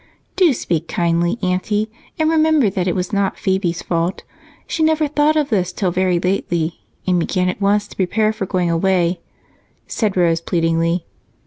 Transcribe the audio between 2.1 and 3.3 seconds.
and remember that it was